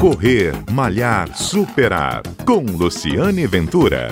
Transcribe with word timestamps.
Correr, 0.00 0.52
Malhar, 0.70 1.34
Superar. 1.34 2.22
Com 2.44 2.60
Luciane 2.64 3.46
Ventura. 3.46 4.08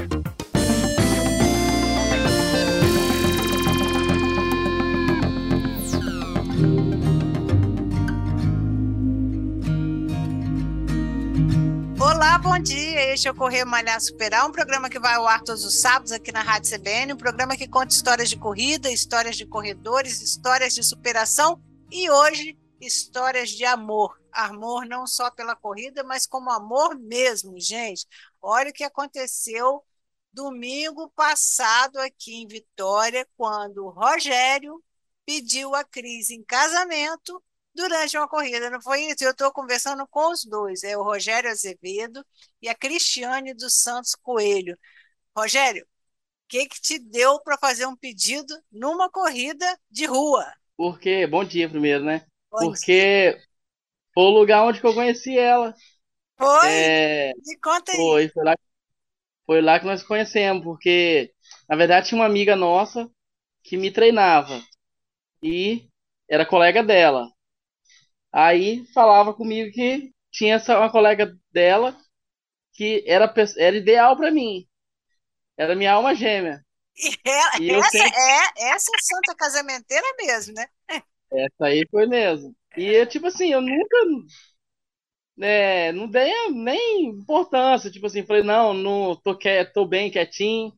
Olá, 12.01 12.39
bom 12.39 12.59
dia. 12.59 13.13
Este 13.13 13.29
é 13.29 13.31
o 13.31 13.35
Correr 13.35 13.67
Malhar 13.67 14.01
Superar, 14.01 14.47
um 14.47 14.53
programa 14.53 14.89
que 14.89 14.99
vai 14.99 15.15
ao 15.15 15.29
ar 15.29 15.43
todos 15.43 15.67
os 15.67 15.81
sábados 15.81 16.13
aqui 16.13 16.33
na 16.33 16.41
Rádio 16.41 16.77
CBN, 16.77 17.13
um 17.13 17.17
programa 17.17 17.57
que 17.57 17.69
conta 17.69 17.95
histórias 17.95 18.31
de 18.31 18.37
corrida, 18.37 18.91
histórias 18.91 19.37
de 19.37 19.45
corredores, 19.45 20.23
histórias 20.23 20.75
de 20.75 20.83
superação 20.83 21.61
e 21.93 22.11
hoje 22.11 22.57
histórias 22.81 23.51
de 23.51 23.65
amor. 23.67 24.24
Amor 24.35 24.87
não 24.87 25.07
só 25.07 25.31
pela 25.31 25.57
corrida, 25.57 26.03
mas 26.05 26.27
como 26.27 26.51
amor 26.51 26.99
mesmo, 26.99 27.59
gente. 27.59 28.07
Olha 28.43 28.71
o 28.71 28.73
que 28.73 28.85
aconteceu 28.85 29.85
domingo 30.33 31.09
passado 31.11 31.99
aqui 31.99 32.43
em 32.43 32.47
Vitória, 32.47 33.27
quando 33.37 33.87
o 33.87 33.91
Rogério 33.91 34.83
pediu 35.25 35.75
a 35.75 35.85
Cris 35.85 36.31
em 36.31 36.43
casamento 36.43 37.43
durante 37.75 38.17
uma 38.17 38.29
corrida, 38.29 38.71
não 38.71 38.81
foi 38.81 39.03
isso? 39.03 39.25
Eu 39.25 39.31
estou 39.31 39.53
conversando 39.53 40.07
com 40.09 40.31
os 40.31 40.45
dois, 40.45 40.83
é 40.85 40.97
o 40.97 41.03
Rogério 41.03 41.51
Azevedo 41.51 42.25
e 42.61 42.69
a 42.69 42.75
Cristiane 42.75 43.55
dos 43.55 43.81
Santos 43.81 44.15
Coelho. 44.15 44.79
Rogério, 45.37 45.85
o 45.85 46.49
que, 46.49 46.67
que 46.67 46.81
te 46.81 46.99
deu 46.99 47.41
para 47.41 47.59
fazer 47.59 47.87
um 47.87 47.97
pedido 47.97 48.55
numa 48.71 49.11
corrida 49.11 49.67
de 49.91 50.05
rua? 50.07 50.53
Porque, 50.77 51.27
bom 51.27 51.45
dia 51.45 51.69
primeiro, 51.69 52.05
né? 52.05 52.27
Bom 52.51 52.59
Porque 52.59 53.33
dia. 53.33 53.43
Foi 54.15 54.25
o 54.25 54.31
lugar 54.31 54.65
onde 54.65 54.83
eu 54.83 54.95
conheci 54.95 55.37
ela. 55.37 55.75
Foi? 56.39 56.69
É... 56.71 57.33
Me 57.35 57.59
conta 57.61 57.93
aí. 57.93 57.97
Foi, 57.97 58.29
foi 58.29 58.45
lá, 58.45 58.57
foi 59.47 59.61
lá 59.61 59.81
que 59.81 59.87
nós 59.87 60.03
conhecemos, 60.03 60.63
porque, 60.65 61.33
na 61.69 61.77
verdade, 61.77 62.09
tinha 62.09 62.19
uma 62.19 62.27
amiga 62.27 62.57
nossa 62.57 63.11
que 63.63 63.77
me 63.77 63.91
treinava 63.91 64.63
e 65.43 65.89
era 66.29 66.47
colega 66.47 66.83
dela. 66.83 67.29
Aí 68.33 68.85
falava 68.93 69.35
comigo 69.35 69.73
que 69.73 70.13
tinha 70.31 70.57
essa, 70.57 70.79
uma 70.79 70.91
colega 70.91 71.37
dela 71.53 71.97
que 72.73 73.05
era, 73.07 73.33
era 73.59 73.77
ideal 73.77 74.17
para 74.17 74.31
mim. 74.31 74.67
Era 75.57 75.77
minha 75.77 75.93
alma 75.93 76.15
gêmea. 76.15 76.65
É, 77.25 77.61
e 77.61 77.71
essa, 77.71 77.91
sempre... 77.91 78.21
é, 78.21 78.69
essa 78.73 78.91
é 78.95 78.99
santa 79.01 79.35
casamenteira 79.37 80.07
mesmo, 80.17 80.55
né? 80.55 80.67
Essa 81.33 81.67
aí 81.67 81.87
foi 81.91 82.07
mesmo. 82.07 82.55
E 82.77 83.07
tipo 83.07 83.27
assim, 83.27 83.53
eu 83.53 83.61
nunca 83.61 83.97
né, 85.37 85.93
não 85.93 86.09
dei 86.09 86.33
nem 86.51 87.07
importância. 87.07 87.91
Tipo 87.91 88.07
assim, 88.07 88.25
falei, 88.25 88.43
não, 88.43 88.73
não 88.75 89.17
tô, 89.17 89.37
quieto, 89.37 89.73
tô 89.73 89.87
bem 89.87 90.11
quietinho. 90.11 90.73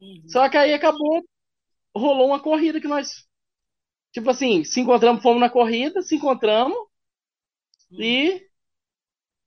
Uhum. 0.00 0.22
Só 0.28 0.48
que 0.48 0.56
aí 0.56 0.74
acabou, 0.74 1.24
rolou 1.96 2.28
uma 2.28 2.40
corrida 2.40 2.80
que 2.80 2.88
nós 2.88 3.26
Tipo 4.12 4.30
assim, 4.30 4.64
se 4.64 4.80
encontramos, 4.80 5.22
fomos 5.22 5.40
na 5.40 5.50
corrida, 5.50 6.02
se 6.02 6.16
encontramos. 6.16 6.76
Hum. 7.90 7.96
E 8.00 8.48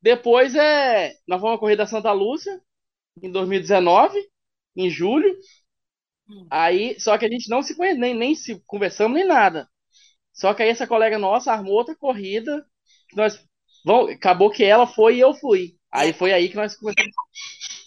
depois 0.01 0.55
é. 0.55 1.13
Nós 1.27 1.39
fomos 1.39 1.55
na 1.55 1.59
corrida 1.59 1.85
Santa 1.85 2.11
Lúcia, 2.11 2.61
em 3.21 3.31
2019, 3.31 4.17
em 4.75 4.89
julho. 4.89 5.37
Hum. 6.29 6.47
Aí, 6.49 6.99
só 6.99 7.17
que 7.17 7.25
a 7.25 7.29
gente 7.29 7.49
não 7.49 7.61
se 7.61 7.75
conhece, 7.75 7.99
nem, 7.99 8.13
nem 8.15 8.35
se 8.35 8.59
conversamos 8.67 9.17
nem 9.17 9.27
nada. 9.27 9.69
Só 10.33 10.53
que 10.53 10.63
aí 10.63 10.69
essa 10.69 10.87
colega 10.87 11.19
nossa 11.19 11.51
armou 11.51 11.73
outra 11.73 11.95
corrida. 11.95 12.65
Que 13.07 13.15
nós, 13.15 13.39
vamos, 13.85 14.11
acabou 14.11 14.49
que 14.49 14.63
ela 14.63 14.87
foi 14.87 15.17
e 15.17 15.19
eu 15.19 15.33
fui. 15.33 15.77
Aí 15.91 16.11
foi 16.11 16.33
aí 16.33 16.49
que 16.49 16.55
nós 16.55 16.75
começamos 16.75 17.13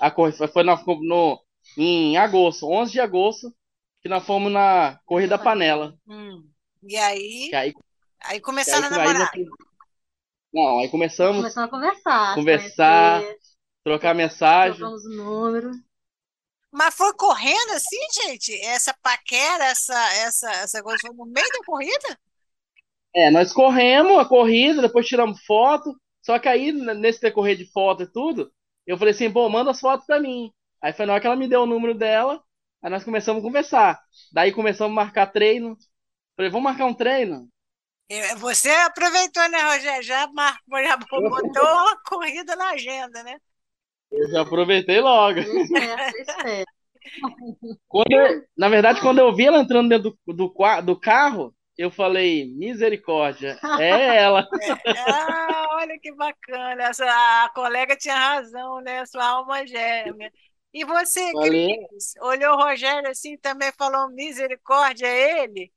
a 0.01 0.11
corrida. 0.11 0.49
Foi 0.49 0.63
no, 0.63 0.77
no, 1.03 1.45
em 1.77 2.17
agosto, 2.17 2.71
11 2.71 2.93
de 2.93 3.01
agosto, 3.01 3.53
que 4.01 4.09
nós 4.09 4.25
fomos 4.25 4.53
na 4.53 5.01
Corrida 5.05 5.37
Panela. 5.37 5.99
Hum. 6.07 6.49
E 6.83 6.97
aí, 6.97 7.51
aí, 7.53 7.75
aí 8.23 8.41
começaram 8.41 8.87
aí, 8.87 8.95
a 8.95 8.97
namorar. 8.97 9.31
Aí, 9.35 9.45
não, 10.55 10.79
aí 10.79 10.89
começamos, 10.89 11.39
começamos 11.39 11.69
a 11.69 11.71
conversar. 11.71 12.35
Conversar, 12.37 13.21
conhecer, 13.21 13.39
trocar 13.83 14.15
mensagem. 14.15 14.79
Trocamos 14.79 15.05
o 15.05 15.09
número. 15.11 15.71
Mas 16.71 16.95
foi 16.95 17.13
correndo 17.15 17.73
assim, 17.73 17.99
gente? 18.23 18.55
Essa 18.67 18.95
paquera, 19.03 19.65
essa, 19.65 20.13
essa, 20.15 20.51
essa 20.53 20.83
coisa 20.83 20.99
foi 21.01 21.15
no 21.15 21.27
meio 21.27 21.49
da 21.49 21.65
corrida? 21.65 22.19
É, 23.17 23.31
nós 23.31 23.53
corremos 23.53 24.19
a 24.19 24.25
corrida, 24.25 24.83
depois 24.83 25.07
tiramos 25.07 25.43
foto. 25.45 25.95
Só 26.23 26.39
que 26.39 26.49
aí, 26.49 26.73
nesse 26.73 27.21
decorrer 27.21 27.57
de 27.57 27.65
foto 27.73 28.03
e 28.03 28.13
tudo, 28.13 28.53
eu 28.87 28.99
falei 28.99 29.15
assim, 29.15 29.33
pô, 29.33 29.49
manda 29.49 29.71
as 29.71 29.81
fotos 29.81 30.07
pra 30.07 30.21
mim. 30.21 30.53
Aí 30.83 30.93
foi 30.93 31.07
na 31.07 31.15
hora 31.15 31.21
que 31.21 31.27
ela 31.27 31.37
me 31.37 31.49
deu 31.49 31.63
o 31.63 31.67
número 31.67 31.95
dela, 31.95 32.43
aí 32.83 32.91
nós 32.91 33.05
começamos 33.05 33.43
a 33.43 33.47
conversar. 33.47 34.01
Daí 34.33 34.53
começamos 34.53 34.93
a 34.93 34.95
marcar 34.95 35.27
treino, 35.27 35.77
Falei, 36.37 36.51
vamos 36.51 36.65
marcar 36.65 36.85
um 36.85 36.95
treino? 36.95 37.49
Você 38.37 38.69
aproveitou, 38.69 39.49
né, 39.49 39.59
Rogério? 39.63 40.03
Já 40.03 40.29
marcou, 40.29 40.79
já 40.85 40.97
botou 40.99 41.65
uma 41.65 41.99
corrida 42.05 42.55
na 42.55 42.71
agenda, 42.71 43.23
né? 43.23 43.39
Eu 44.13 44.29
já 44.29 44.43
aproveitei 44.43 45.01
logo. 45.01 45.41
quando 47.89 48.13
eu, 48.13 48.45
na 48.57 48.69
verdade, 48.69 49.01
quando 49.01 49.19
eu 49.19 49.35
vi 49.35 49.47
ela 49.47 49.61
entrando 49.61 49.89
dentro 49.89 50.17
do, 50.27 50.35
do, 50.35 50.83
do 50.83 51.01
carro, 51.01 51.56
eu 51.77 51.91
falei, 51.91 52.47
misericórdia, 52.55 53.61
é 53.77 54.17
ela. 54.19 54.49
ah, 54.97 55.67
olha 55.77 55.99
que 56.01 56.13
bacana. 56.15 56.85
Essa, 56.85 57.05
a 57.45 57.51
colega 57.51 57.97
tinha 57.97 58.15
razão, 58.17 58.81
né? 58.81 59.05
Sua 59.07 59.25
alma 59.27 59.67
gêmea. 59.67 60.33
E 60.73 60.85
você, 60.85 61.35
Cris, 61.37 62.15
olhou 62.21 62.55
o 62.57 62.63
Rogério 62.63 63.11
assim 63.11 63.37
também 63.39 63.73
falou 63.73 64.11
misericórdia 64.11 65.09
a 65.09 65.11
ele? 65.13 65.73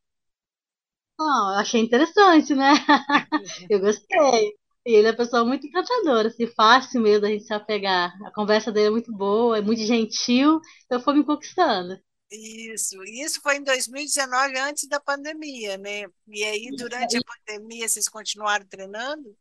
Não, 1.18 1.54
eu 1.54 1.60
achei 1.60 1.82
interessante, 1.82 2.56
né? 2.56 2.74
Eu 3.70 3.80
gostei. 3.80 4.54
E 4.86 4.94
ele 4.96 5.08
é 5.08 5.12
uma 5.12 5.18
pessoa 5.18 5.46
muito 5.46 5.68
encantadora, 5.68 6.30
assim, 6.30 6.48
fácil 6.48 7.02
mesmo 7.02 7.22
da 7.22 7.28
gente 7.30 7.44
se 7.46 7.54
apegar. 7.54 8.12
A 8.26 8.32
conversa 8.32 8.72
dele 8.72 8.88
é 8.88 8.90
muito 8.92 9.12
boa, 9.14 9.58
é 9.58 9.62
muito 9.62 9.82
gentil, 9.82 10.60
então 10.86 11.00
foi 11.02 11.14
me 11.16 11.26
conquistando. 11.26 11.98
Isso, 12.32 13.04
isso 13.06 13.42
foi 13.42 13.58
em 13.58 13.64
2019, 13.64 14.58
antes 14.60 14.88
da 14.88 15.00
pandemia, 15.00 15.78
né? 15.78 16.04
E 16.28 16.44
aí, 16.44 16.72
durante 16.76 17.18
a 17.18 17.22
pandemia, 17.24 17.88
vocês 17.88 18.08
continuaram 18.08 18.66
treinando? 18.68 19.36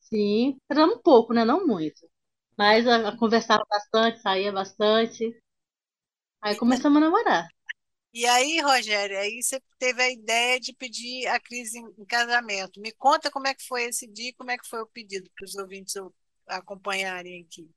Sim, 0.00 0.58
treinando 0.68 0.94
um 0.96 1.02
pouco, 1.02 1.32
né? 1.32 1.44
Não 1.44 1.66
muito. 1.66 2.08
Mas 2.56 2.86
a, 2.86 3.08
a 3.10 3.16
conversava 3.18 3.64
bastante, 3.70 4.20
saía 4.20 4.52
bastante. 4.52 5.40
Aí 6.42 6.56
começamos 6.56 6.98
a 6.98 7.00
namorar. 7.04 7.44
E 8.12 8.26
aí, 8.26 8.60
Rogério, 8.60 9.18
aí 9.18 9.42
você 9.42 9.60
teve 9.78 10.02
a 10.02 10.10
ideia 10.10 10.58
de 10.58 10.72
pedir 10.72 11.26
a 11.28 11.38
Cris 11.38 11.74
em, 11.74 11.84
em 11.98 12.04
casamento. 12.06 12.80
Me 12.80 12.90
conta 12.92 13.30
como 13.30 13.46
é 13.46 13.54
que 13.54 13.62
foi 13.66 13.84
esse 13.84 14.06
dia, 14.06 14.32
como 14.36 14.50
é 14.50 14.58
que 14.58 14.66
foi 14.66 14.80
o 14.80 14.86
pedido 14.86 15.30
para 15.36 15.44
os 15.44 15.54
ouvintes 15.56 15.94
acompanharem 16.48 17.42
aqui. 17.44 17.70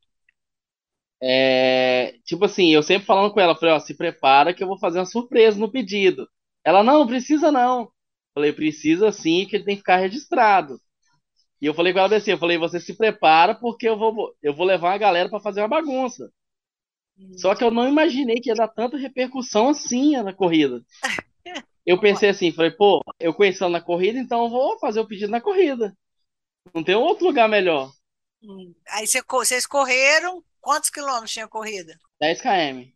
É, 1.24 2.16
tipo 2.26 2.46
assim, 2.46 2.74
eu 2.74 2.82
sempre 2.82 3.06
falando 3.06 3.32
com 3.32 3.40
ela, 3.40 3.56
falei, 3.56 3.76
ó, 3.76 3.80
se 3.80 3.96
prepara 3.96 4.54
que 4.54 4.64
eu 4.64 4.68
vou 4.68 4.80
fazer 4.80 5.00
uma 5.00 5.06
surpresa 5.06 5.60
no 5.60 5.72
pedido. 5.72 6.28
Ela, 6.64 6.84
não, 6.84 7.06
precisa 7.06 7.52
não. 7.52 7.92
Falei, 8.34 8.54
precisa 8.54 9.12
sim, 9.12 9.46
que 9.46 9.58
ele 9.58 9.66
tem 9.66 9.76
que 9.76 9.82
ficar 9.82 9.98
registrado. 9.98 10.80
E 11.62 11.66
eu 11.68 11.74
falei 11.74 11.94
com 11.94 12.00
ela 12.00 12.16
assim, 12.16 12.32
eu 12.32 12.38
falei, 12.40 12.58
você 12.58 12.80
se 12.80 12.96
prepara 12.96 13.54
porque 13.54 13.88
eu 13.88 13.98
vou, 13.98 14.36
eu 14.42 14.54
vou 14.54 14.66
levar 14.66 14.94
a 14.94 14.98
galera 14.98 15.30
para 15.30 15.40
fazer 15.40 15.62
uma 15.62 15.68
bagunça. 15.68 16.32
Só 17.38 17.54
que 17.54 17.64
eu 17.64 17.70
não 17.70 17.88
imaginei 17.88 18.38
que 18.38 18.50
ia 18.50 18.56
dar 18.56 18.68
tanta 18.68 18.98
repercussão 18.98 19.70
assim 19.70 20.16
na 20.24 20.34
corrida. 20.34 20.84
Eu 21.84 22.00
pensei 22.00 22.30
assim, 22.30 22.52
falei, 22.52 22.70
pô, 22.70 23.02
eu 23.20 23.34
conheci 23.34 23.64
ela 23.64 23.72
na 23.72 23.82
corrida, 23.82 24.20
então 24.20 24.44
eu 24.44 24.50
vou 24.52 24.78
fazer 24.78 25.00
o 25.00 25.08
pedido 25.08 25.32
na 25.32 25.42
corrida. 25.42 25.98
Não 26.76 26.84
tem 26.84 26.94
outro 26.94 27.26
lugar 27.26 27.50
melhor. 27.50 27.92
Hum. 28.44 28.72
Aí 28.88 29.08
vocês 29.08 29.66
correram, 29.66 30.44
quantos 30.62 30.90
quilômetros 30.90 31.32
tinha 31.32 31.48
corrida? 31.48 31.98
10 32.20 32.42
km. 32.42 32.92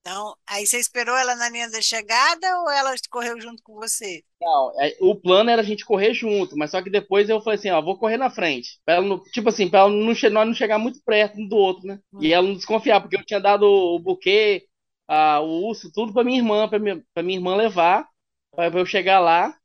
Então, 0.00 0.34
aí 0.48 0.66
você 0.66 0.78
esperou 0.78 1.16
ela 1.16 1.36
na 1.36 1.48
linha 1.48 1.70
da 1.70 1.80
chegada 1.80 2.60
ou 2.60 2.70
ela 2.70 2.92
correu 3.08 3.40
junto 3.40 3.62
com 3.62 3.74
você? 3.74 4.24
Não, 4.40 4.72
é, 4.80 4.96
o 5.00 5.14
plano 5.14 5.48
era 5.48 5.62
a 5.62 5.64
gente 5.64 5.84
correr 5.84 6.12
junto, 6.12 6.56
mas 6.56 6.72
só 6.72 6.82
que 6.82 6.90
depois 6.90 7.28
eu 7.28 7.40
falei 7.40 7.56
assim, 7.56 7.70
ó, 7.70 7.80
vou 7.80 7.96
correr 7.96 8.16
na 8.16 8.28
frente. 8.28 8.80
Pra 8.84 8.96
ela 8.96 9.06
não, 9.06 9.22
tipo 9.22 9.48
assim, 9.48 9.70
pra 9.70 9.80
ela 9.80 9.90
não, 9.90 10.06
nós 10.06 10.46
não 10.46 10.54
chegar 10.54 10.76
muito 10.78 11.00
perto 11.04 11.40
um 11.40 11.46
do 11.46 11.54
outro, 11.54 11.86
né? 11.86 12.00
Hum. 12.12 12.18
E 12.20 12.32
ela 12.32 12.44
não 12.44 12.56
desconfiar, 12.56 13.00
porque 13.00 13.16
eu 13.16 13.24
tinha 13.24 13.38
dado 13.38 13.62
o 13.62 14.00
buquê, 14.00 14.66
a, 15.06 15.38
o 15.40 15.68
urso, 15.68 15.92
tudo 15.92 16.12
pra 16.12 16.24
minha 16.24 16.38
irmã, 16.38 16.68
pra 16.68 16.80
minha, 16.80 17.00
pra 17.14 17.22
minha 17.22 17.38
irmã 17.38 17.54
levar, 17.54 18.08
pra 18.50 18.66
eu 18.66 18.86
chegar 18.86 19.20
lá. 19.20 19.56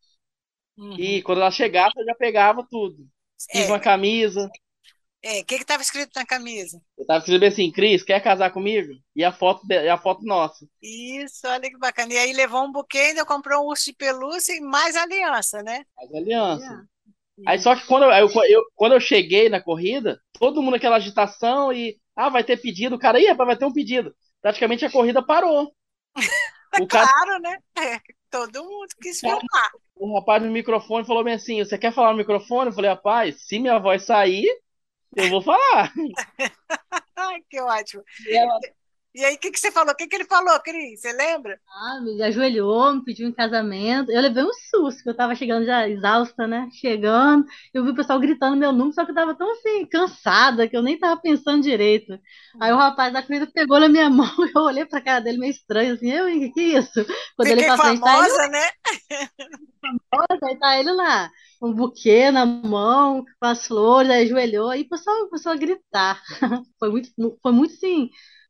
Uhum. 0.78 1.00
E 1.00 1.24
quando 1.24 1.42
ela 1.42 1.50
chegasse, 1.50 2.00
eu 2.00 2.06
já 2.06 2.14
pegava 2.14 2.64
tudo. 2.70 3.08
Fiz 3.52 3.66
é. 3.66 3.68
uma 3.68 3.80
camisa. 3.80 4.48
É, 5.24 5.42
o 5.42 5.46
que 5.46 5.56
estava 5.56 5.82
escrito 5.82 6.12
na 6.16 6.26
camisa? 6.26 6.82
Eu 6.98 7.02
estava 7.02 7.20
escrito 7.20 7.46
assim, 7.46 7.72
Cris, 7.72 8.04
quer 8.04 8.22
casar 8.22 8.52
comigo? 8.52 8.94
E 9.16 9.24
a 9.24 9.32
foto, 9.32 9.66
de, 9.66 9.84
e 9.84 9.90
a 9.90 9.98
foto 9.98 10.24
nossa. 10.24 10.66
Isso, 10.82 11.48
olha 11.48 11.70
que 11.70 11.78
bacana. 11.78 12.14
E 12.14 12.18
aí 12.18 12.34
levou 12.34 12.64
um 12.64 12.72
buquê, 12.72 13.00
ainda 13.00 13.26
comprou 13.26 13.64
um 13.64 13.68
urso 13.68 13.86
de 13.86 13.94
pelúcia 13.94 14.54
e 14.54 14.62
mais 14.62 14.96
aliança, 14.96 15.64
né? 15.64 15.86
Mais 15.98 16.14
aliança. 16.14 16.88
Aí 17.46 17.60
só 17.60 17.76
que 17.76 17.86
quando 17.88 18.04
eu, 18.04 18.28
eu, 18.50 18.64
quando 18.76 18.94
eu 18.94 19.00
cheguei 19.00 19.50
na 19.50 19.62
corrida, 19.62 20.20
todo 20.34 20.62
mundo 20.62 20.76
aquela 20.76 20.98
agitação 20.98 21.74
e. 21.74 22.00
Ah, 22.16 22.30
vai 22.30 22.44
ter 22.44 22.60
pedido, 22.60 22.96
o 22.96 23.00
cara, 23.00 23.20
ia, 23.20 23.36
vai 23.36 23.56
ter 23.56 23.66
um 23.66 23.74
pedido. 23.74 24.16
Praticamente 24.42 24.86
a 24.86 24.92
corrida 24.92 25.26
parou. 25.26 25.72
O 26.80 26.86
cara, 26.86 27.08
claro, 27.08 27.42
né? 27.42 27.58
É, 27.80 28.00
todo 28.30 28.64
mundo 28.64 28.88
quis 29.02 29.20
filmar. 29.20 29.72
O 29.96 30.20
rapaz 30.20 30.44
no 30.44 30.52
microfone 30.52 31.08
falou 31.08 31.24
bem 31.24 31.34
assim: 31.36 31.64
Você 31.64 31.78
quer 31.78 31.94
falar 31.94 32.12
no 32.12 32.18
microfone? 32.18 32.70
Eu 32.70 32.74
falei, 32.74 32.92
rapaz, 32.92 33.48
se 33.48 33.58
minha 33.58 33.80
voz 33.80 34.04
sair, 34.04 34.48
eu 35.16 35.30
vou 35.30 35.42
falar. 35.42 35.94
Ai, 37.16 37.42
que 37.50 37.60
ótimo. 37.60 38.04
E 38.28 38.38
ela, 38.38 38.60
e 39.18 39.26
aí, 39.26 39.34
o 39.34 39.40
que, 39.40 39.50
que 39.50 39.60
você 39.60 39.72
falou? 39.72 39.94
O 39.94 39.96
que, 39.96 40.06
que 40.06 40.16
ele 40.16 40.26
falou, 40.26 40.60
Cris? 40.60 41.02
Você 41.02 41.12
lembra? 41.12 41.60
Ah, 41.68 42.00
me 42.02 42.22
ajoelhou, 42.22 42.94
me 42.94 43.04
pediu 43.04 43.28
em 43.28 43.34
casamento. 43.34 44.12
Eu 44.12 44.22
levei 44.22 44.44
um 44.44 44.54
susto, 44.54 45.02
que 45.02 45.10
eu 45.10 45.16
tava 45.16 45.34
chegando 45.34 45.66
já 45.66 45.90
exausta, 45.90 46.46
né? 46.46 46.70
Chegando, 46.72 47.44
eu 47.74 47.84
vi 47.84 47.90
o 47.90 47.96
pessoal 47.96 48.20
gritando 48.20 48.56
meu 48.56 48.72
número, 48.72 48.94
só 48.94 49.04
que 49.04 49.10
eu 49.10 49.16
tava 49.16 49.34
tão 49.34 49.52
assim, 49.54 49.88
cansada, 49.88 50.68
que 50.68 50.78
eu 50.78 50.84
nem 50.84 51.00
tava 51.00 51.20
pensando 51.20 51.64
direito. 51.64 52.20
Aí 52.62 52.72
o 52.72 52.78
rapaz 52.78 53.12
da 53.12 53.24
comida 53.24 53.50
pegou 53.52 53.80
na 53.80 53.90
minha 53.90 54.08
mão, 54.12 54.30
eu 54.56 54.62
olhei 54.62 54.86
pra 54.86 55.02
cara 55.02 55.20
dele 55.20 55.40
meio 55.40 55.52
estranho, 55.52 55.96
assim, 55.96 56.12
eu, 56.12 56.28
o 56.28 56.40
que, 56.40 56.52
que 56.52 56.60
é 56.60 56.78
isso? 56.78 57.04
Quando 57.36 57.50
Fiquei 57.50 57.54
ele 57.54 57.66
pra 57.66 57.78
frente, 57.78 58.00
famosa, 58.00 58.38
tá 58.38 58.44
ele... 58.44 58.52
né? 58.52 58.70
famosa, 60.12 60.46
aí 60.46 60.60
tá 60.60 60.80
ele 60.80 60.92
lá, 60.92 61.32
um 61.62 61.74
buquê 61.74 62.32
na 62.32 62.46
mão, 62.46 63.24
com 63.40 63.48
as 63.48 63.66
flores, 63.66 64.12
ajoelhou, 64.12 64.72
o 64.72 64.90
pessoal 64.90 65.28
começou 65.28 65.52
a 65.52 65.56
gritar. 65.56 66.22
Foi 66.80 66.90
muito, 66.92 67.10
foi 67.42 67.52
muito, 67.52 67.74
sim 67.74 68.10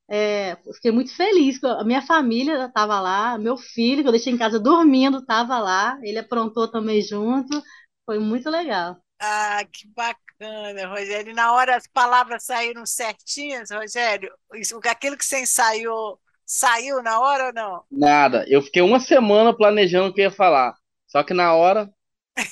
é, 0.09 0.55
fiquei 0.75 0.91
muito 0.91 1.15
feliz. 1.15 1.61
A 1.63 1.83
minha 1.83 2.01
família 2.01 2.65
estava 2.65 2.99
lá, 2.99 3.37
meu 3.37 3.57
filho, 3.57 4.01
que 4.01 4.07
eu 4.07 4.11
deixei 4.11 4.33
em 4.33 4.37
casa 4.37 4.59
dormindo, 4.59 5.19
estava 5.19 5.59
lá. 5.59 5.99
Ele 6.01 6.19
aprontou 6.19 6.69
também 6.69 7.01
junto. 7.01 7.61
Foi 8.05 8.19
muito 8.19 8.49
legal. 8.49 8.97
Ah, 9.19 9.63
que 9.71 9.87
bacana, 9.89 10.87
Rogério. 10.87 11.31
E 11.31 11.33
na 11.33 11.51
hora 11.53 11.75
as 11.75 11.87
palavras 11.87 12.45
saíram 12.45 12.85
certinhas, 12.85 13.69
Rogério? 13.71 14.31
Isso, 14.55 14.79
aquilo 14.85 15.17
que 15.17 15.25
você 15.25 15.41
ensaiou 15.41 16.19
saiu 16.45 17.03
na 17.03 17.19
hora 17.19 17.47
ou 17.47 17.53
não? 17.53 17.83
Nada. 17.91 18.45
Eu 18.47 18.61
fiquei 18.61 18.81
uma 18.81 19.01
semana 19.01 19.53
planejando 19.53 20.09
o 20.09 20.13
que 20.13 20.21
ia 20.21 20.31
falar. 20.31 20.73
Só 21.07 21.21
que 21.21 21.33
na 21.33 21.53
hora 21.53 21.89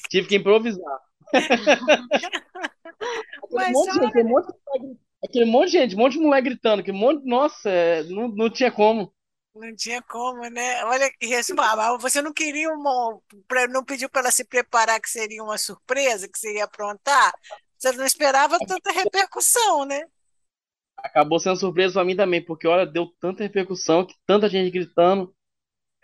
tive 0.09 0.27
que 0.27 0.35
improvisar. 0.35 0.99
Mas, 3.51 3.69
um 3.69 3.71
monte, 3.71 3.99
olha... 3.99 4.23
um 4.23 4.29
monte 4.29 4.47
de 4.47 5.05
Aquele 5.25 5.45
monte 5.45 5.71
de 5.71 5.77
gente, 5.79 5.95
um 5.95 5.99
monte 5.99 6.13
de 6.13 6.19
mulher 6.19 6.41
gritando, 6.41 6.83
que 6.83 6.91
monte, 6.91 7.25
nossa, 7.25 7.69
é, 7.69 8.03
não, 8.03 8.27
não 8.27 8.49
tinha 8.49 8.71
como. 8.71 9.11
Não 9.55 9.75
tinha 9.75 10.01
como, 10.03 10.47
né? 10.49 10.83
Olha, 10.85 11.09
você 11.99 12.21
não 12.21 12.31
queria 12.31 12.69
uma, 12.69 13.19
não 13.69 13.83
pediu 13.83 14.09
para 14.09 14.21
ela 14.21 14.31
se 14.31 14.43
preparar 14.45 14.99
que 14.99 15.09
seria 15.09 15.41
uma 15.41 15.57
surpresa, 15.57 16.27
que 16.27 16.37
você 16.37 16.55
ia 16.55 16.65
aprontar? 16.65 17.33
Você 17.77 17.91
não 17.93 18.05
esperava 18.05 18.57
tanta 18.67 18.91
repercussão, 18.91 19.85
né? 19.85 20.03
Acabou 20.97 21.39
sendo 21.39 21.57
surpresa 21.57 21.93
para 21.93 22.05
mim 22.05 22.15
também, 22.15 22.43
porque 22.43 22.67
olha, 22.67 22.85
deu 22.85 23.07
tanta 23.19 23.43
repercussão, 23.43 24.05
que 24.05 24.13
tanta 24.27 24.49
gente 24.49 24.71
gritando. 24.71 25.33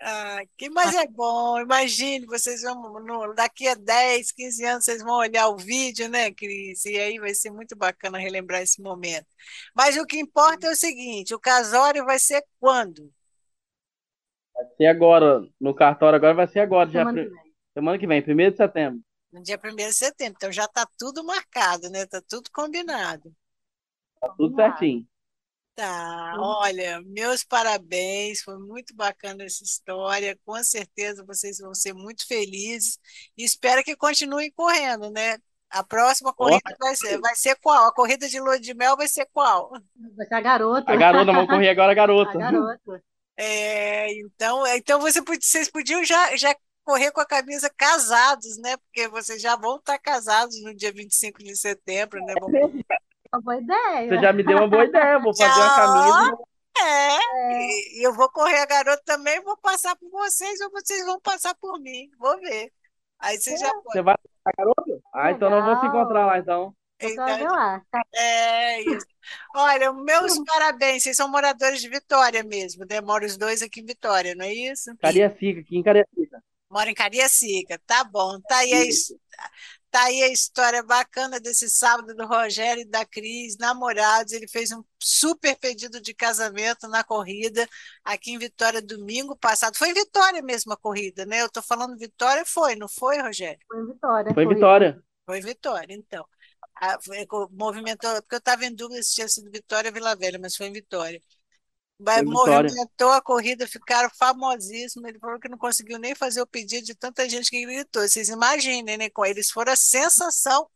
Ah, 0.03 0.41
que 0.57 0.67
mais 0.67 0.95
é 0.95 1.05
bom. 1.07 1.59
Imagine, 1.59 2.25
vocês 2.25 2.63
vão, 2.63 2.99
no, 3.01 3.33
daqui 3.35 3.67
a 3.67 3.75
10, 3.75 4.31
15 4.31 4.65
anos, 4.65 4.85
vocês 4.85 5.03
vão 5.03 5.17
olhar 5.17 5.47
o 5.49 5.57
vídeo, 5.57 6.09
né, 6.09 6.31
Cris? 6.31 6.83
E 6.85 6.97
aí 6.97 7.19
vai 7.19 7.35
ser 7.35 7.51
muito 7.51 7.75
bacana 7.75 8.17
relembrar 8.17 8.61
esse 8.63 8.81
momento. 8.81 9.27
Mas 9.75 9.97
o 9.97 10.05
que 10.05 10.19
importa 10.19 10.67
é 10.67 10.71
o 10.71 10.75
seguinte: 10.75 11.35
o 11.35 11.39
casório 11.39 12.03
vai 12.03 12.17
ser 12.17 12.43
quando? 12.59 13.11
Vai 14.55 14.65
ser 14.75 14.87
agora. 14.87 15.41
No 15.59 15.75
cartório 15.75 16.15
agora 16.15 16.33
vai 16.33 16.47
ser 16.47 16.61
agora, 16.61 16.89
semana, 16.89 17.21
já, 17.21 17.29
que, 17.29 17.35
vem. 17.35 17.53
semana 17.73 17.99
que 17.99 18.07
vem, 18.07 18.21
1 18.21 18.51
de 18.51 18.57
setembro. 18.57 19.01
No 19.31 19.43
dia 19.43 19.59
1 19.63 19.75
de 19.75 19.93
setembro. 19.93 20.33
Então 20.35 20.51
já 20.51 20.65
está 20.65 20.83
tudo 20.97 21.23
marcado, 21.23 21.91
né? 21.91 22.01
Está 22.01 22.19
tudo 22.27 22.49
combinado. 22.51 23.31
Está 24.15 24.33
tudo 24.35 24.55
certinho. 24.55 25.05
Tá, 25.73 26.35
olha, 26.37 27.01
meus 27.05 27.43
parabéns, 27.43 28.41
foi 28.41 28.57
muito 28.57 28.93
bacana 28.95 29.43
essa 29.43 29.63
história. 29.63 30.37
Com 30.45 30.61
certeza 30.63 31.23
vocês 31.25 31.59
vão 31.59 31.73
ser 31.73 31.93
muito 31.93 32.27
felizes 32.27 32.99
e 33.37 33.43
espero 33.43 33.83
que 33.83 33.95
continuem 33.95 34.51
correndo, 34.51 35.09
né? 35.09 35.37
A 35.69 35.83
próxima 35.83 36.33
corrida 36.33 36.75
vai 36.77 36.95
ser, 36.95 37.17
vai 37.19 37.35
ser 37.35 37.55
qual? 37.61 37.87
A 37.87 37.93
corrida 37.93 38.27
de 38.27 38.39
lua 38.39 38.59
de 38.59 38.73
mel 38.73 38.97
vai 38.97 39.07
ser 39.07 39.25
qual? 39.31 39.71
Vai 40.17 40.27
ser 40.27 40.35
a 40.35 40.41
garota. 40.41 40.91
A 40.91 40.95
garota, 40.97 41.31
vamos 41.31 41.49
correr 41.49 41.69
agora 41.69 41.93
a 41.93 41.95
garota. 41.95 42.37
A 42.37 42.51
garota. 42.51 43.03
É, 43.37 44.13
então, 44.19 44.67
então 44.67 44.99
você, 44.99 45.21
vocês 45.21 45.71
podiam 45.71 46.03
já, 46.03 46.35
já 46.35 46.53
correr 46.83 47.11
com 47.11 47.21
a 47.21 47.25
camisa 47.25 47.71
casados, 47.75 48.57
né? 48.57 48.75
Porque 48.77 49.07
vocês 49.07 49.41
já 49.41 49.55
vão 49.55 49.77
estar 49.77 49.97
casados 49.97 50.61
no 50.61 50.75
dia 50.75 50.91
25 50.91 51.41
de 51.41 51.55
setembro, 51.55 52.19
né? 52.25 52.33
Vamos 52.39 52.83
uma 53.33 53.41
boa 53.41 53.57
ideia. 53.57 54.09
Você 54.09 54.21
já 54.21 54.33
me 54.33 54.43
deu 54.43 54.57
uma 54.57 54.67
boa 54.67 54.85
ideia. 54.85 55.19
Vou 55.19 55.35
fazer 55.35 55.59
uma 55.59 55.75
camisa. 55.75 56.37
É, 56.77 57.15
é. 57.15 57.97
E 57.97 58.05
eu 58.05 58.13
vou 58.13 58.29
correr 58.29 58.59
a 58.59 58.65
garota 58.65 59.01
também, 59.05 59.41
vou 59.41 59.57
passar 59.57 59.95
por 59.95 60.09
vocês 60.09 60.59
ou 60.61 60.71
vocês 60.71 61.05
vão 61.05 61.19
passar 61.19 61.55
por 61.55 61.79
mim. 61.79 62.09
Vou 62.17 62.39
ver. 62.39 62.71
Aí 63.19 63.37
você 63.37 63.53
é. 63.53 63.57
já 63.57 63.69
pode. 63.69 63.91
Você 63.91 64.01
vai 64.01 64.15
a 64.45 64.51
garota? 64.57 64.99
Ah, 65.13 65.31
então 65.31 65.49
não 65.49 65.63
vou 65.63 65.79
se 65.79 65.85
encontrar 65.85 66.25
lá, 66.25 66.39
então. 66.39 66.75
Então, 67.03 67.27
é 68.15 68.81
isso. 68.81 69.07
Olha, 69.55 69.91
meus 69.91 70.37
parabéns. 70.45 71.01
Vocês 71.03 71.17
são 71.17 71.27
moradores 71.27 71.81
de 71.81 71.89
Vitória 71.89 72.43
mesmo, 72.43 72.85
né? 72.87 73.01
Moram 73.01 73.25
os 73.25 73.37
dois 73.37 73.61
aqui 73.61 73.81
em 73.81 73.85
Vitória, 73.85 74.35
não 74.35 74.45
é 74.45 74.53
isso? 74.53 74.95
Cariacica, 74.97 75.61
aqui 75.61 75.77
em 75.77 75.83
Cariacica. 75.83 76.43
Mora 76.69 76.89
em 76.89 76.93
Cariacica, 76.93 77.81
tá 77.85 78.03
bom. 78.03 78.39
Tá 78.41 78.57
aí 78.57 78.89
Tá 79.91 80.03
aí 80.03 80.23
a 80.23 80.29
história 80.29 80.81
bacana 80.81 81.37
desse 81.37 81.69
sábado 81.69 82.15
do 82.15 82.25
Rogério 82.25 82.83
e 82.83 82.85
da 82.85 83.05
Cris, 83.05 83.57
namorados. 83.57 84.31
Ele 84.31 84.47
fez 84.47 84.71
um 84.71 84.81
super 84.97 85.57
pedido 85.59 85.99
de 85.99 86.13
casamento 86.13 86.87
na 86.87 87.03
corrida 87.03 87.67
aqui 88.03 88.31
em 88.31 88.39
Vitória 88.39 88.81
domingo 88.81 89.35
passado. 89.35 89.77
Foi 89.77 89.89
em 89.89 89.93
Vitória 89.93 90.41
mesmo 90.41 90.71
a 90.71 90.77
corrida, 90.77 91.25
né? 91.25 91.41
Eu 91.41 91.49
tô 91.49 91.61
falando 91.61 91.97
Vitória, 91.97 92.45
foi, 92.45 92.75
não 92.77 92.87
foi, 92.87 93.21
Rogério? 93.21 93.59
Foi 93.67 93.81
em 93.81 93.85
Vitória. 93.85 94.33
Foi 94.33 94.43
em 94.43 94.47
Vitória. 94.47 95.03
Foi 95.25 95.37
em 95.39 95.41
Vitória, 95.41 95.93
então. 95.93 96.25
A, 96.75 96.97
movimentou, 97.51 98.09
porque 98.21 98.35
eu 98.35 98.39
estava 98.39 98.65
em 98.65 98.73
dúvida 98.73 99.03
se 99.03 99.13
tinha 99.13 99.27
sido 99.27 99.51
Vitória 99.51 99.89
ou 99.89 99.93
Vila 99.93 100.15
Velha, 100.15 100.39
mas 100.39 100.55
foi 100.55 100.67
em 100.67 100.73
Vitória 100.73 101.21
movimentou 102.23 103.11
a 103.11 103.21
corrida, 103.21 103.67
ficaram 103.67 104.09
famosíssimos. 104.17 105.07
Ele 105.07 105.19
falou 105.19 105.39
que 105.39 105.49
não 105.49 105.57
conseguiu 105.57 105.99
nem 105.99 106.15
fazer 106.15 106.41
o 106.41 106.47
pedido 106.47 106.85
de 106.85 106.95
tanta 106.95 107.27
gente 107.29 107.49
que 107.49 107.65
gritou. 107.65 108.01
Vocês 108.07 108.29
imaginem, 108.29 108.97
né? 108.97 109.09
Com 109.09 109.25
eles 109.25 109.51
foram 109.51 109.73
a 109.73 109.75
sensação 109.75 110.67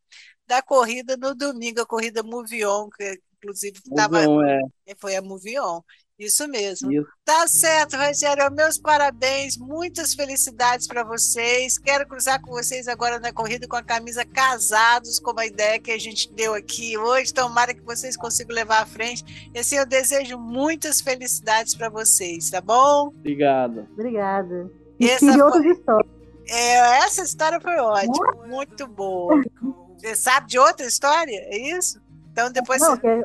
da 0.48 0.62
corrida 0.62 1.18
no 1.18 1.34
domingo, 1.34 1.82
a 1.82 1.86
corrida 1.86 2.22
Movion, 2.22 2.90
que 2.90 3.20
inclusive 3.38 3.80
estava. 3.86 4.24
É. 4.24 4.96
Foi 4.98 5.16
a 5.16 5.22
Movion. 5.22 5.82
Isso 6.18 6.48
mesmo. 6.48 6.92
Isso. 6.92 7.08
Tá 7.26 7.46
certo, 7.48 7.98
Rogério. 7.98 8.50
Meus 8.52 8.78
parabéns, 8.78 9.58
muitas 9.58 10.14
felicidades 10.14 10.88
para 10.88 11.04
vocês. 11.04 11.78
Quero 11.78 12.08
cruzar 12.08 12.42
com 12.42 12.52
vocês 12.52 12.88
agora 12.88 13.20
na 13.20 13.34
corrida 13.34 13.68
com 13.68 13.76
a 13.76 13.84
camisa 13.84 14.26
casados, 14.26 15.20
como 15.20 15.42
a 15.42 15.46
ideia 15.46 15.80
que 15.80 15.92
a 15.92 16.00
gente 16.00 16.32
deu 16.34 16.54
aqui 16.54 16.98
hoje. 16.98 17.34
Tomara 17.34 17.74
que 17.74 17.82
vocês 17.82 18.16
consigam 18.16 18.56
levar 18.56 18.84
à 18.84 18.86
frente. 18.86 19.52
E 19.54 19.60
assim, 19.60 19.76
eu 19.76 19.86
desejo 19.86 20.38
muitas 20.38 21.02
felicidades 21.02 21.76
para 21.76 21.90
vocês, 21.90 22.50
tá 22.50 22.62
bom? 22.62 23.08
Obrigado. 23.08 23.86
Obrigada. 23.92 24.72
Essa, 25.00 25.34
foi... 25.34 26.02
é, 26.48 26.98
essa 27.00 27.24
história 27.24 27.60
foi 27.60 27.76
ótima, 27.76 28.48
muito 28.48 28.88
boa. 28.88 29.42
Você 29.98 30.16
sabe 30.16 30.48
de 30.48 30.60
outra 30.60 30.86
história? 30.86 31.36
É 31.52 31.78
isso? 31.78 32.00
Então 32.36 32.52
depois. 32.52 32.82
Não, 32.82 32.98
você... 32.98 33.24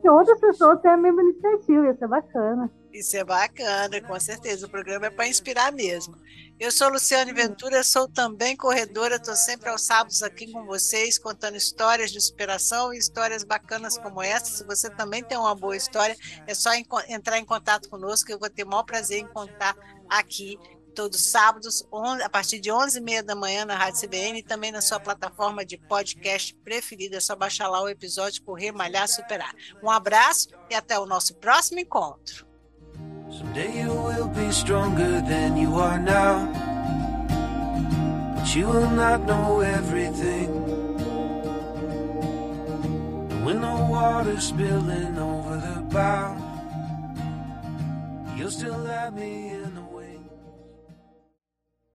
que 0.00 0.10
outras 0.10 0.40
pessoas 0.40 0.80
tenham 0.80 0.96
a 0.96 1.00
mesma 1.00 1.22
iniciativa, 1.22 1.90
isso 1.90 2.04
é 2.04 2.08
bacana. 2.08 2.70
Isso 2.92 3.16
é 3.16 3.24
bacana, 3.24 4.00
com 4.00 4.18
certeza. 4.18 4.66
O 4.66 4.68
programa 4.68 5.06
é 5.06 5.10
para 5.10 5.28
inspirar 5.28 5.70
mesmo. 5.70 6.16
Eu 6.58 6.72
sou 6.72 6.88
Luciane 6.88 7.32
Ventura, 7.32 7.84
sou 7.84 8.08
também 8.08 8.56
corredora, 8.56 9.14
estou 9.14 9.36
sempre 9.36 9.70
aos 9.70 9.86
sábados 9.86 10.24
aqui 10.24 10.50
com 10.50 10.64
vocês, 10.64 11.18
contando 11.18 11.56
histórias 11.56 12.10
de 12.10 12.20
superação 12.20 12.92
e 12.92 12.98
histórias 12.98 13.44
bacanas 13.44 13.96
como 13.96 14.20
essa. 14.20 14.46
Se 14.46 14.64
você 14.64 14.90
também 14.90 15.22
tem 15.22 15.38
uma 15.38 15.54
boa 15.54 15.76
história, 15.76 16.16
é 16.44 16.52
só 16.52 16.70
entrar 17.08 17.38
em 17.38 17.44
contato 17.44 17.88
conosco, 17.88 18.26
que 18.26 18.34
eu 18.34 18.40
vou 18.40 18.50
ter 18.50 18.64
o 18.64 18.68
maior 18.68 18.82
prazer 18.82 19.20
em 19.20 19.26
contar 19.28 19.76
aqui 20.08 20.58
todos 20.92 21.18
os 21.18 21.26
sábados, 21.26 21.86
a 22.24 22.28
partir 22.28 22.60
de 22.60 22.70
11h30 22.70 23.22
da 23.22 23.34
manhã 23.34 23.64
na 23.64 23.76
Rádio 23.76 24.00
CBN 24.00 24.38
e 24.38 24.42
também 24.42 24.70
na 24.70 24.80
sua 24.80 25.00
plataforma 25.00 25.64
de 25.64 25.76
podcast 25.76 26.54
preferida. 26.56 27.16
É 27.16 27.20
só 27.20 27.34
baixar 27.34 27.68
lá 27.68 27.82
o 27.82 27.88
episódio 27.88 28.42
Correr, 28.42 28.72
Malhar, 28.72 29.08
Superar. 29.08 29.52
Um 29.82 29.90
abraço 29.90 30.48
e 30.70 30.74
até 30.74 30.98
o 30.98 31.06
nosso 31.06 31.34
próximo 31.36 31.80
encontro. 31.80 32.46
You'll 48.42 48.50
still 48.50 48.86
have 48.86 49.14
me 49.14 49.50
in 49.50 49.81